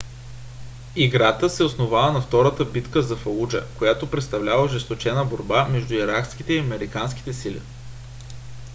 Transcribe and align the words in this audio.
играта 0.95 1.49
се 1.49 1.63
основава 1.63 2.11
на 2.11 2.21
втората 2.21 2.65
битка 2.65 3.01
за 3.01 3.15
фалуджа 3.15 3.65
която 3.77 4.11
представлява 4.11 4.63
ожесточена 4.63 5.25
борба 5.25 5.67
между 5.71 5.93
иракските 5.93 6.53
и 6.53 6.59
американските 6.59 7.33
сили 7.33 7.61